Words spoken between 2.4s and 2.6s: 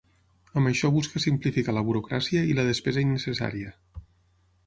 i